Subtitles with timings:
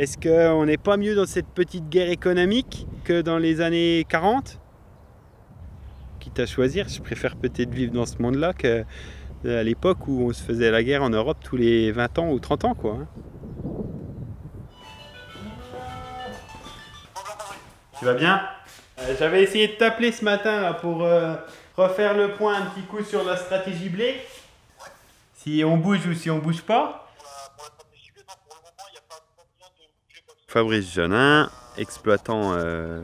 [0.00, 4.58] Est-ce qu'on n'est pas mieux dans cette petite guerre économique que dans les années 40
[6.20, 8.86] Quitte à choisir, je préfère peut-être vivre dans ce monde-là qu'à
[9.44, 12.64] l'époque où on se faisait la guerre en Europe tous les 20 ans ou 30
[12.64, 12.74] ans.
[12.74, 12.96] Quoi.
[12.98, 13.08] Hein.
[17.98, 18.40] Tu vas bien?
[19.00, 21.34] Euh, J'avais essayé de t'appeler ce matin pour euh,
[21.76, 24.14] refaire le point un petit coup sur la stratégie blé.
[25.34, 27.09] Si on bouge ou si on bouge pas.
[30.50, 33.02] Fabrice Janin, exploitant euh,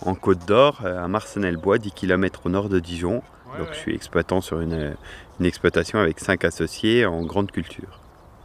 [0.00, 3.22] en Côte d'Or, à Marcenel-Bois, 10 km au nord de Dijon.
[3.58, 4.94] Donc je suis exploitant sur une,
[5.42, 8.00] exploitation avec 5 associés en grande culture.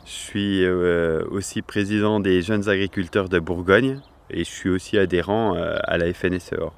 [0.05, 5.97] Je suis aussi président des jeunes agriculteurs de Bourgogne et je suis aussi adhérent à
[5.97, 6.73] la FNSEA.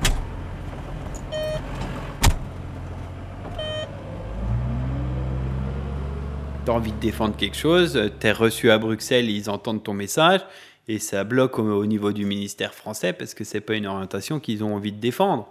[6.67, 9.93] tu as envie de défendre quelque chose, tu es reçu à Bruxelles, ils entendent ton
[9.93, 10.41] message,
[10.87, 14.63] et ça bloque au, niveau du ministère français parce que c'est pas une orientation qu'ils
[14.63, 15.49] ont envie de défendre.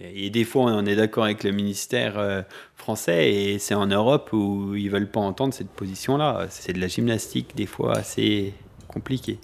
[0.00, 2.42] Et, des fois, on est d'accord avec le ministère euh,
[2.74, 6.46] français, et c'est en Europe où ils veulent pas entendre cette position-là.
[6.50, 8.54] C'est de la gymnastique, des fois, assez
[8.88, 9.38] compliqué.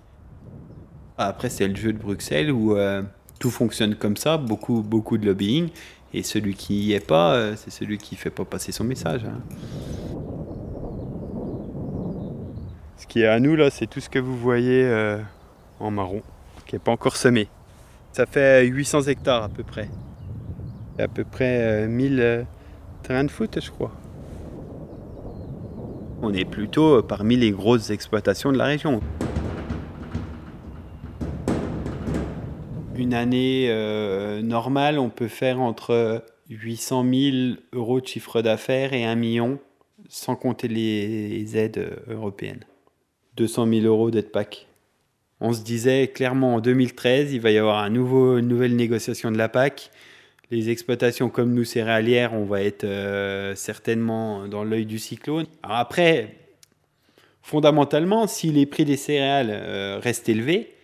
[1.19, 3.03] Après, c'est le jeu de Bruxelles où euh,
[3.39, 5.69] tout fonctionne comme ça, beaucoup, beaucoup de lobbying,
[6.12, 9.22] et celui qui n'y est pas, euh, c'est celui qui fait pas passer son message.
[9.25, 9.41] Hein.
[12.97, 15.19] Ce qui est à nous là, c'est tout ce que vous voyez euh,
[15.80, 16.22] en marron,
[16.64, 17.48] qui n'est pas encore semé.
[18.12, 19.89] Ça fait 800 hectares à peu près.
[20.97, 22.42] à peu près 1000 euh,
[23.03, 23.91] terrains de foot, je crois.
[26.22, 29.00] On est plutôt euh, parmi les grosses exploitations de la région.
[32.94, 33.72] Une année
[34.44, 37.36] normale, on peut faire entre 800 000
[37.72, 39.58] euros de chiffre d'affaires et 1 million,
[40.08, 42.66] sans compter les aides européennes.
[43.36, 44.67] 200 000 euros d'être PAC.
[45.41, 49.48] On se disait clairement en 2013, il va y avoir une nouvelle négociation de la
[49.48, 49.91] PAC.
[50.50, 55.47] Les exploitations comme nous, céréalières, on va être euh, certainement dans l'œil du cyclone.
[55.62, 56.34] après,
[57.41, 60.75] fondamentalement, si les prix des céréales euh, restent élevés,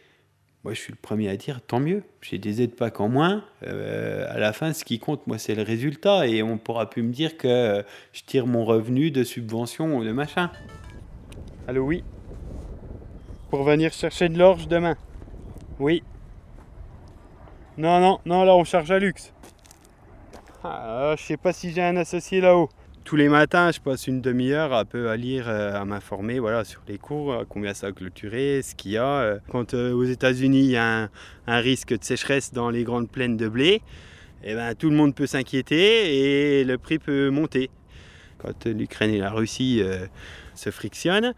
[0.64, 2.02] moi je suis le premier à dire tant mieux.
[2.22, 3.44] J'ai des aides PAC en moins.
[3.64, 6.26] Euh, à la fin, ce qui compte, moi, c'est le résultat.
[6.26, 10.12] Et on pourra plus me dire que je tire mon revenu de subvention ou de
[10.12, 10.50] machin.
[11.68, 12.02] Allô, oui
[13.62, 14.96] venir chercher de l'orge demain.
[15.78, 16.02] Oui.
[17.78, 19.32] Non, non, non, là on charge à luxe.
[20.64, 22.68] Ah, je sais pas si j'ai un associé là-haut.
[23.04, 26.64] Tous les matins, je passe une demi-heure un peu à lire, euh, à m'informer voilà,
[26.64, 29.06] sur les cours, combien ça a clôturé, ce qu'il y a.
[29.06, 29.38] Euh.
[29.48, 31.08] Quand euh, aux États-Unis, il y a
[31.46, 33.80] un, risque de sécheresse dans les grandes plaines de blé,
[34.42, 37.70] eh ben, tout le monde peut s'inquiéter et le prix peut monter.
[38.38, 39.82] Quand l'Ukraine et la Russie
[40.54, 41.32] se frictionnent,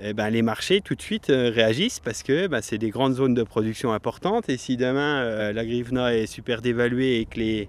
[0.00, 3.14] eh ben, les marchés tout de suite euh, réagissent parce que ben, c'est des grandes
[3.14, 4.48] zones de production importantes.
[4.48, 7.68] Et si demain euh, la grivna est super dévaluée et que les,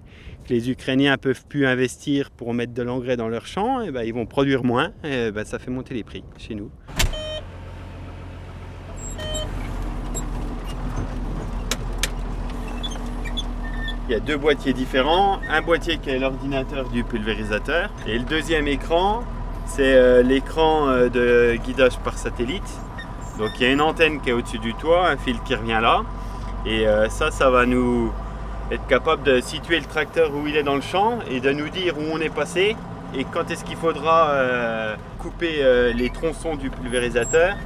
[0.70, 4.26] Ukrainiens peuvent plus investir pour mettre de l'engrais dans leurs champs, eh ben, ils vont
[4.26, 4.92] produire moins.
[5.04, 6.70] Et ben, ça fait monter les prix chez nous.
[14.08, 18.24] Il y a deux boîtiers différents, un boîtier qui est l'ordinateur du pulvérisateur et le
[18.24, 19.22] deuxième écran
[19.70, 22.80] c'est euh, l'écran euh, de guidage par satellite.
[23.38, 25.78] Donc il y a une antenne qui est au-dessus du toit, un fil qui revient
[25.80, 26.02] là.
[26.66, 28.12] Et euh, ça, ça va nous
[28.72, 31.68] être capable de situer le tracteur où il est dans le champ et de nous
[31.68, 32.76] dire où on est passé
[33.16, 34.36] et quand est-ce qu'il faudra
[35.18, 37.56] couper les tronçons du pulvérisateur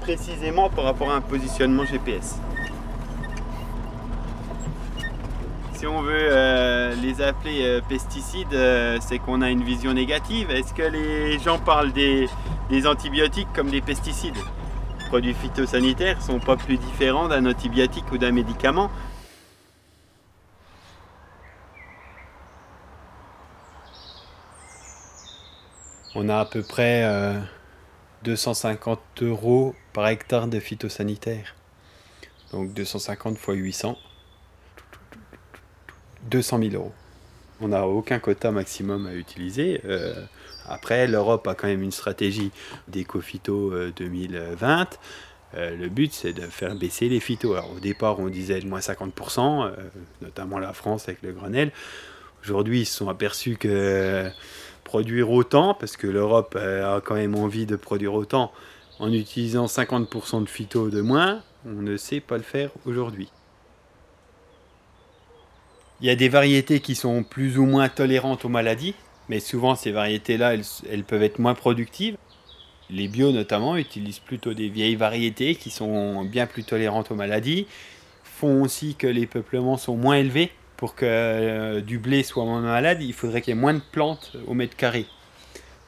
[0.00, 2.38] précisément par rapport à un positionnement GPS.
[5.82, 10.48] Si on veut euh, les appeler euh, pesticides, euh, c'est qu'on a une vision négative.
[10.52, 12.28] Est-ce que les gens parlent des,
[12.86, 14.36] antibiotiques comme des pesticides?
[15.00, 18.92] Les produits phytosanitaires ne sont pas plus différents d'un antibiotique ou d'un médicament.
[26.14, 27.04] On a à peu près
[28.22, 31.56] 250 euros par hectare de phytosanitaire.
[32.52, 33.96] Donc 250 x 800.
[36.32, 36.92] 200 000 euros.
[37.60, 39.80] On n'a aucun quota maximum à utiliser.
[39.84, 40.14] Euh,
[40.66, 42.50] après, l'Europe a quand même une stratégie
[42.88, 44.98] d'éco-phyto 2020.
[45.54, 47.52] Euh, le but, c'est de faire baisser les phytos.
[47.52, 49.70] Alors, au départ, on disait moins 50%, euh,
[50.22, 51.70] notamment la France avec le Grenelle.
[52.42, 54.28] Aujourd'hui, ils se sont aperçus que
[54.82, 58.52] produire autant, parce que l'Europe a quand même envie de produire autant,
[58.98, 63.28] en utilisant 50% de phyto de moins, on ne sait pas le faire aujourd'hui.
[66.02, 68.96] Il y a des variétés qui sont plus ou moins tolérantes aux maladies,
[69.28, 70.54] mais souvent ces variétés-là,
[70.90, 72.16] elles, peuvent être moins productives.
[72.90, 77.68] Les bio notamment utilisent plutôt des vieilles variétés qui sont bien plus tolérantes aux maladies,
[78.24, 80.50] font aussi que les peuplements sont moins élevés.
[80.76, 83.82] Pour que euh, du blé soit moins malade, il faudrait qu'il y ait moins de
[83.92, 85.06] plantes au mètre carré.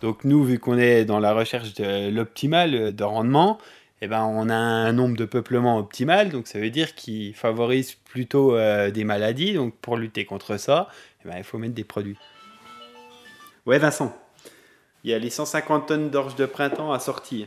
[0.00, 3.58] Donc nous, vu qu'on est dans la recherche de l'optimal de rendement,
[4.00, 7.94] eh ben, on a un nombre de peuplements optimal, donc ça veut dire qu'il favorise
[7.94, 9.54] plutôt euh, des maladies.
[9.54, 10.88] Donc pour lutter contre ça,
[11.24, 12.18] eh ben, il faut mettre des produits.
[13.66, 14.14] Ouais Vincent,
[15.04, 17.46] il y a les 150 tonnes d'orge de printemps à sortir.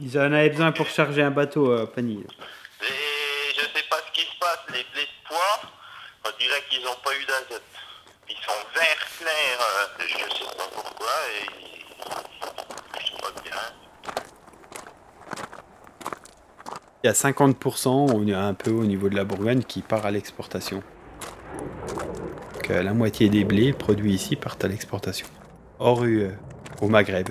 [0.00, 2.26] Ils en avaient besoin pour charger un bateau à Panille.
[2.80, 5.70] Et je sais pas ce qui se passe, les blés de pois,
[6.24, 7.62] on dirait qu'ils n'ont pas eu d'azote.
[8.28, 11.12] Ils sont verts clairs, euh, je sais pas pourquoi,
[13.00, 13.52] ils sont pas bien.
[17.04, 20.06] Il y a 50% on est un peu au niveau de la Bourgogne qui part
[20.06, 20.84] à l'exportation.
[22.70, 25.26] Euh, la moitié des blés produits ici partent à l'exportation.
[25.80, 26.30] Hors UE,
[26.80, 27.30] au Maghreb.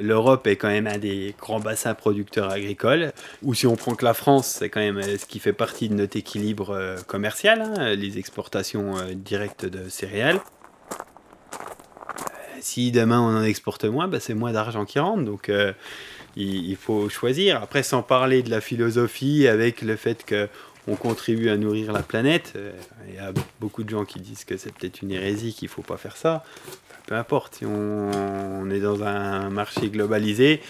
[0.00, 3.12] L'Europe est quand même un des grands bassins producteurs agricoles.
[3.44, 5.88] Ou si on prend que la France, c'est quand même euh, ce qui fait partie
[5.88, 10.40] de notre équilibre euh, commercial, hein, les exportations directes de céréales.
[12.60, 15.22] Si demain on en exporte moins, bah, c'est moins d'argent qui rentre.
[15.22, 15.52] Donc
[16.38, 17.62] il, il, faut choisir.
[17.62, 20.48] Après, sans parler de la philosophie avec le fait que
[20.90, 22.54] on contribue à nourrir la planète.
[23.08, 25.72] Il y a beaucoup de gens qui disent que c'est peut-être une hérésie, qu'il ne
[25.72, 26.44] faut pas faire ça
[27.08, 30.60] peu importe, si on, est dans un marché globalisé,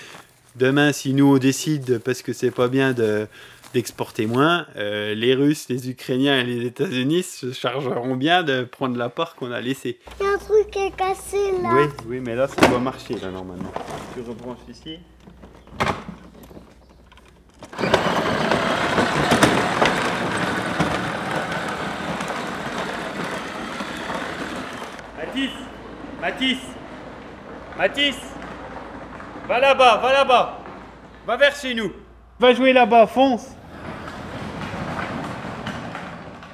[0.54, 3.26] demain, si nous on décide, parce que c'est pas bien de,
[3.74, 8.96] d'exporter moins, euh, les Russes, les Ukrainiens et les États-Unis se chargeront bien de prendre
[8.96, 9.98] la part qu'on a laissée.
[10.20, 11.70] Il y a un truc qui est cassé là.
[11.74, 13.72] Oui, oui, mais là ça doit marcher là normalement.
[14.14, 14.98] Tu rebranches ici.
[26.28, 26.58] Mathis
[27.78, 28.16] Mathis
[29.48, 30.58] Va là-bas, va là-bas.
[31.26, 31.90] Va vers chez nous.
[32.38, 33.56] Va jouer là-bas, fonce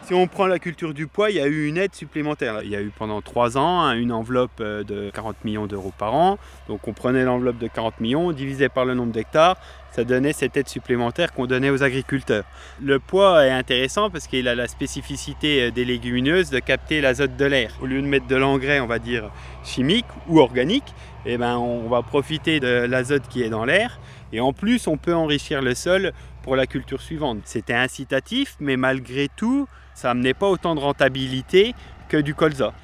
[0.05, 2.61] si on prend la culture du pois, il y a eu une aide supplémentaire.
[2.63, 5.93] Il y a eu pendant trois ans hein, une enveloppe euh, de 40 millions d'euros
[5.97, 6.39] par an.
[6.69, 9.57] Donc on prenait l'enveloppe de 40 millions, divisé par le nombre d'hectares,
[9.93, 12.45] ça donnait cette aide supplémentaire qu'on donnait aux agriculteurs.
[12.83, 17.37] Le pois est intéressant parce qu'il a la spécificité euh, des légumineuses de capter l'azote
[17.37, 17.73] de l'air.
[17.81, 19.31] Au lieu de mettre de l'engrais, on va dire
[19.65, 23.99] chimique ou organique, eh ben, on va profiter de l'azote qui est dans l'air.
[24.35, 26.13] Et en plus, on peut enrichir le sol
[26.45, 27.39] pour la culture suivante.
[27.47, 31.75] C'était incitatif, mais malgré tout, ça n'amenait pas autant de rentabilité
[32.09, 32.75] que du colza.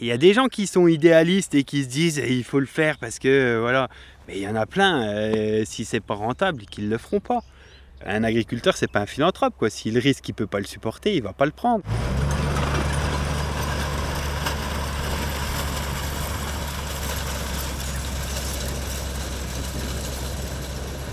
[0.00, 2.66] Il y a des gens qui sont idéalistes et qui se disent il faut le
[2.66, 3.88] faire parce que euh, voilà,
[4.28, 7.20] mais il y en a plein, euh, si c'est pas rentable, qui ne le feront
[7.20, 7.40] pas.
[8.06, 9.70] Un agriculteur, c'est pas un philanthrope quoi.
[9.70, 11.82] S'il risque, il peut pas le supporter, il va pas le prendre.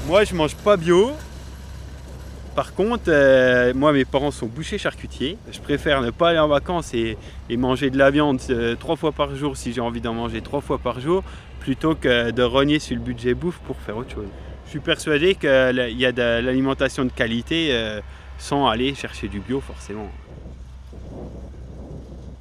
[0.06, 1.14] Moi, je mange pas bio,
[2.56, 5.38] par contre, euh, moi, mes parents sont bouchers charcutiers.
[5.52, 7.18] Je préfère ne pas aller en vacances et,
[7.50, 10.62] manger de la viande euh, trois fois par jour si j'ai envie d'en manger trois
[10.62, 11.24] fois par jour,
[11.60, 14.28] plutôt que de rogner sur le budget bouffe pour faire autre chose.
[14.66, 18.00] Je suis persuadé qu'il y a de l'alimentation de qualité euh,
[18.38, 20.10] sans aller chercher du bio forcément.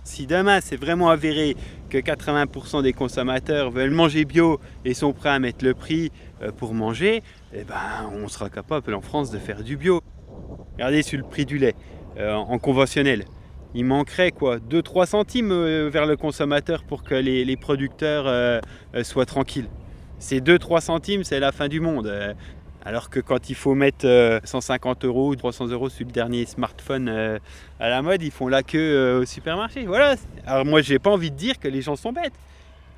[0.05, 1.57] Si demain c'est vraiment avéré
[1.91, 6.13] que 80% des consommateurs veulent manger bio et sont prêts à mettre le prix
[6.59, 7.23] pour manger,
[7.55, 10.01] eh ben, on sera capable en France de faire du bio.
[10.75, 11.75] Regardez sur le prix du lait
[12.17, 13.25] euh, en conventionnel.
[13.75, 18.61] Il manquerait quoi 2-3 centimes euh, vers le consommateur pour que les, producteurs euh,
[19.03, 19.69] soient tranquilles.
[20.19, 22.13] Ces 2-3 centimes, c'est la fin du monde.
[22.85, 27.09] Alors que quand il faut mettre 150 euros ou 300 euros sur le dernier smartphone
[27.81, 29.87] à la mode, ils font la queue au supermarché.
[29.87, 30.17] Voilà.
[30.47, 32.35] Alors moi, j'ai pas envie de dire que les gens sont bêtes.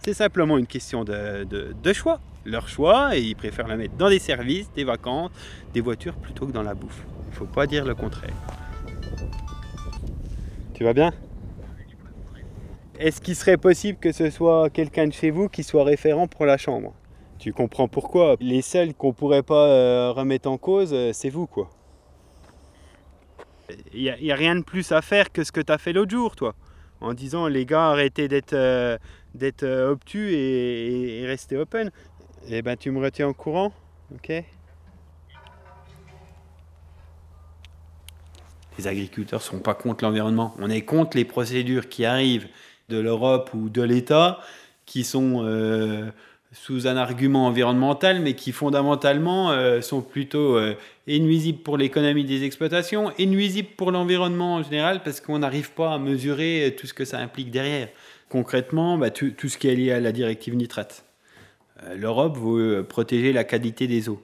[0.06, 2.20] C'est simplement une question de, choix.
[2.44, 5.32] Leur choix, et ils préfèrent la mettre dans des services, des vacances,
[5.74, 7.02] des voitures, plutôt que dans la bouffe.
[7.30, 8.34] Il faut pas dire le contraire.
[10.74, 11.12] Tu vas bien?
[13.00, 16.46] Est-ce qu'il serait possible que ce soit quelqu'un de chez vous qui soit référent pour
[16.46, 16.94] la chambre?
[17.38, 21.30] Tu comprends pourquoi Les seuls qu'on ne pourrait pas euh, remettre en cause, euh, c'est
[21.30, 21.70] vous, quoi.
[23.92, 25.92] Il n'y a, a, rien de plus à faire que ce que tu as fait
[25.92, 26.54] l'autre jour, toi
[27.00, 28.98] en disant les gars arrêtez d'être euh,
[29.34, 31.90] d'être euh, obtus et, et, restez open.
[32.48, 33.72] Et eh ben tu me retiens au courant,
[34.14, 34.44] ok?
[38.78, 40.54] Les agriculteurs ne sont pas contre l'environnement.
[40.58, 42.48] On est contre les procédures qui arrivent
[42.88, 44.38] de l'Europe ou de l'État
[44.84, 46.10] qui sont euh,
[46.52, 50.74] sous un argument environnemental, mais qui fondamentalement euh, sont plutôt euh,
[51.06, 55.94] nuisibles pour l'économie des exploitations et nuisibles pour l'environnement en général, parce qu'on n'arrive pas
[55.94, 57.88] à mesurer tout ce que ça implique derrière.
[58.28, 61.04] Concrètement, bah, tout, ce qui est lié à la directive nitrate.
[61.84, 64.22] Euh, L'Europe veut protéger la qualité des eaux.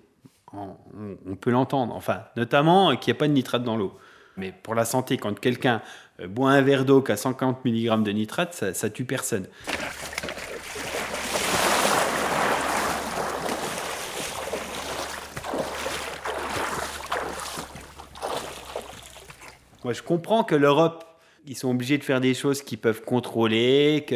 [0.55, 3.95] On, peut l'entendre, enfin, notamment qu'il n'y ait pas de nitrate dans l'eau.
[4.37, 5.81] Mais pour la santé, quand quelqu'un
[6.29, 9.47] boit un verre d'eau qui a 50 mg de nitrate, ça, ça tue personne.
[19.85, 21.05] Moi, je comprends que l'Europe,
[21.47, 24.07] ils sont obligés de faire des choses qu'ils peuvent contrôler,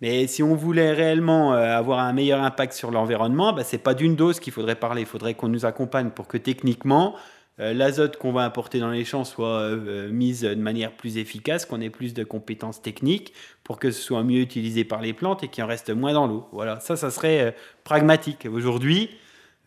[0.00, 3.82] mais si on voulait réellement euh, avoir un meilleur impact sur l'environnement, bah, ce n'est
[3.82, 5.02] pas d'une dose qu'il faudrait parler.
[5.02, 7.14] Il faudrait qu'on nous accompagne pour que techniquement,
[7.60, 11.64] euh, l'azote qu'on va importer dans les champs soit euh, mise de manière plus efficace,
[11.64, 13.32] qu'on ait plus de compétences techniques
[13.64, 16.26] pour que ce soit mieux utilisé par les plantes et qu'il en reste moins dans
[16.26, 16.46] l'eau.
[16.52, 18.46] Voilà, ça, ça serait pragmatique.
[18.52, 19.08] Aujourd'hui,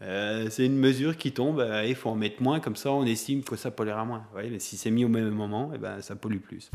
[0.01, 3.05] euh, c'est une mesure qui tombe, euh, il faut en mettre moins, comme ça on
[3.05, 4.23] estime que ça polluera moins.
[4.35, 6.71] Mais si c'est mis au même moment, eh ben, ça pollue plus.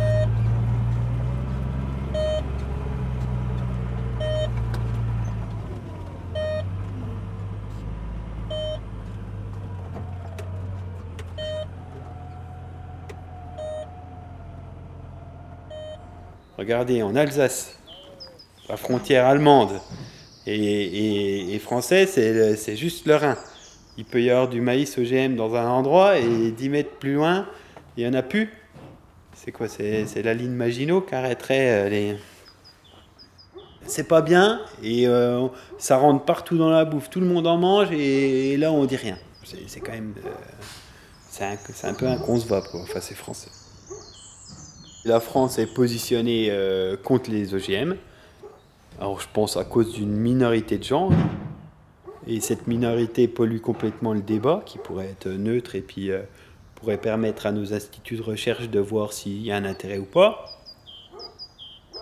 [16.58, 17.78] Regardez, en Alsace,
[18.68, 19.80] la frontière allemande,
[20.46, 23.36] et, français, c'est juste le Rhin.
[23.96, 27.46] Il peut y avoir du maïs OGM dans un endroit et 10 mètres plus loin,
[27.96, 28.50] il n'y en a plus.
[29.34, 32.16] C'est quoi C'est la ligne Maginot qui arrêterait euh, les.
[33.86, 35.46] C'est pas bien et euh,
[35.76, 38.96] ça rentre partout dans la bouffe, tout le monde en mange et, là on dit
[38.96, 39.18] rien.
[39.66, 40.14] C'est quand même.
[40.24, 40.30] Euh,
[41.28, 42.80] c'est un, un, peu inconcevable quoi.
[42.80, 43.50] Enfin, c'est français.
[45.04, 46.50] La France est positionnée
[47.02, 47.96] contre les OGM.
[49.00, 51.10] Alors je pense à cause d'une minorité de gens.
[52.26, 56.22] Et cette minorité pollue complètement le débat, qui pourrait être neutre et puis euh,
[56.74, 60.06] pourrait permettre à nos instituts de recherche de voir s'il y a un intérêt ou
[60.06, 60.46] pas.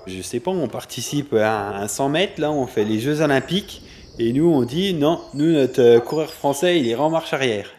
[0.06, 3.82] Je sais pas, on participe à un 100 mètres, là on fait les Jeux Olympiques,
[4.18, 7.70] et nous on dit non, nous notre euh, coureur français il est en marche arrière.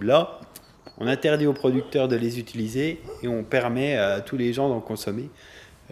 [0.00, 0.40] Là,
[0.98, 4.80] on interdit aux producteurs de les utiliser et on permet à tous les gens d'en
[4.80, 5.30] consommer.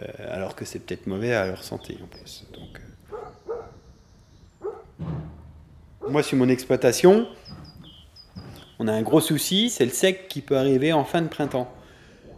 [0.01, 2.45] Euh, alors que c'est peut-être mauvais à leur santé en plus.
[2.53, 2.81] Donc,
[5.01, 7.27] euh, Moi, sur mon exploitation,
[8.79, 11.71] on a un gros souci, c'est le sec qui peut arriver en fin de printemps.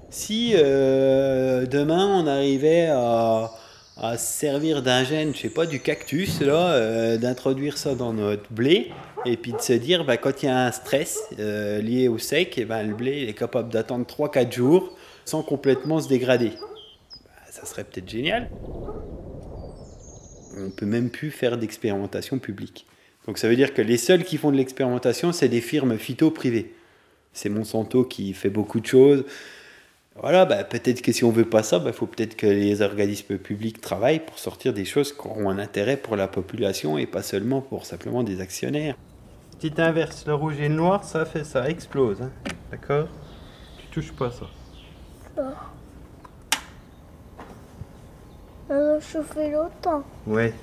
[0.09, 3.51] Si euh, demain on arrivait à,
[3.97, 8.91] à servir d'un gène, je sais pas, du cactus, là, d'introduire ça dans notre blé,
[9.25, 12.57] et puis de se dire, bah, quand il y a un stress lié au sec,
[12.57, 14.95] et eh ben, le blé est capable d'attendre 3-4 jours
[15.25, 16.51] sans complètement se dégrader
[17.55, 18.49] ça serait peut-être génial.
[20.57, 22.85] On peut même plus faire d'expérimentation publique.
[23.27, 26.31] Donc ça veut dire que les seuls qui font de l'expérimentation, c'est des firmes phyto
[26.31, 26.73] privées.
[27.31, 29.23] C'est Monsanto qui fait beaucoup de choses.
[30.17, 32.81] Voilà, bah, peut-être que si on veut pas ça, il bah, faut peut-être que les
[32.81, 37.05] organismes publics travaillent pour sortir des choses qui auront un intérêt pour la population et
[37.05, 38.95] pas seulement pour simplement des actionnaires.
[39.59, 42.21] Si tu inverses le rouge et le noir, ça fait ça explose.
[42.21, 42.31] Hein.
[42.69, 43.07] D'accord?
[43.79, 44.45] Tu touches pas ça.
[45.37, 45.43] On
[48.69, 50.03] va chauffer longtemps.
[50.25, 50.53] Ouais,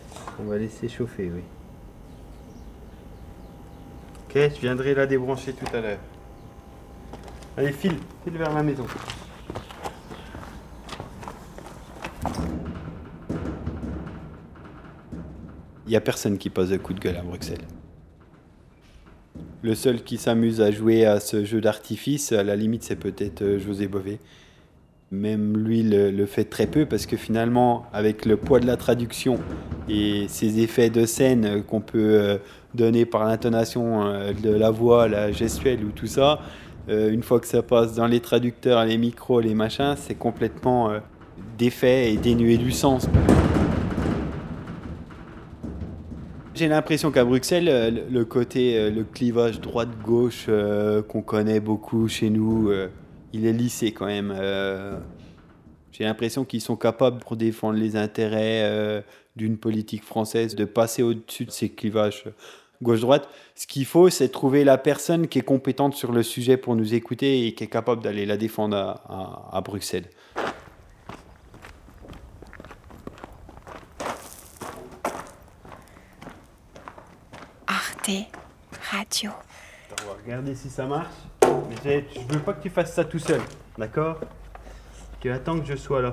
[0.40, 1.42] on va laisser chauffer, oui.
[4.28, 5.98] Ok, je viendrai la débrancher tout à l'heure.
[7.56, 8.86] Allez, file, file vers la maison.
[15.86, 17.66] Il n'y a personne qui pose un coup de gueule à Bruxelles.
[19.60, 23.42] Le seul qui s'amuse à jouer à ce jeu d'artifice, à la limite, c'est peut-être
[23.42, 24.18] euh, José Bové
[25.12, 29.38] même lui le, fait très peu parce que finalement, avec le poids de la traduction
[29.88, 32.38] et ces effets de scène qu'on peut euh,
[32.74, 36.40] donner par l'intonation euh, de la voix, la gestuelle ou tout ça,
[36.88, 40.90] euh, une fois que ça passe dans les traducteurs, les micros, les machins, c'est complètement
[41.58, 43.06] défait et dénué du sens.
[46.54, 50.48] J'ai l'impression qu'à Bruxelles, le côté, le clivage droite-gauche
[51.08, 52.70] qu'on connaît beaucoup chez nous,
[53.32, 54.32] il est lissé quand même.
[54.36, 54.98] Euh,
[55.90, 59.02] j'ai l'impression qu'ils sont capables, pour défendre les intérêts euh,
[59.36, 62.24] d'une politique française, de passer au-dessus de ces clivages
[62.82, 63.28] gauche-droite.
[63.54, 66.94] Ce qu'il faut, c'est trouver la personne qui est compétente sur le sujet pour nous
[66.94, 70.08] écouter et qui est capable d'aller la défendre à, à Bruxelles.
[77.66, 78.10] Arte
[78.90, 79.30] Radio.
[80.02, 81.31] On va regarder si ça marche.
[81.84, 83.40] Mais je veux pas que tu fasses ça tout seul,
[83.78, 84.20] d'accord?
[85.20, 86.12] Tu attends que je sois là.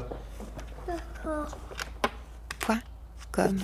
[0.87, 1.57] D'accord.
[2.59, 2.81] Point
[3.31, 3.57] com.